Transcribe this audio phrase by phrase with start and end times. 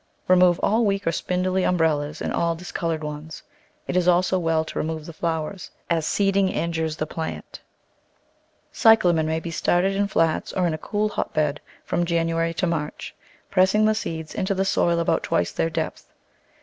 [0.27, 3.43] Remove all weak or spindly umbrellas and all discoloured ones;
[3.87, 7.61] it is also well to remove the flowers, as seeding injures the plant.
[8.71, 13.13] Cyclamen may be started in flats or in a cool hotbed from January to March,
[13.51, 16.11] pressing the seed into the soil about twice their depth.